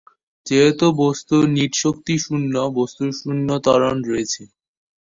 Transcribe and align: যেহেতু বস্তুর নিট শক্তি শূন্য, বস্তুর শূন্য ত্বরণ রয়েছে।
যেহেতু 0.47 0.85
বস্তুর 1.01 1.43
নিট 1.55 1.71
শক্তি 1.83 2.15
শূন্য, 2.23 2.53
বস্তুর 2.77 3.09
শূন্য 3.19 3.47
ত্বরণ 3.63 3.97
রয়েছে। 4.09 4.41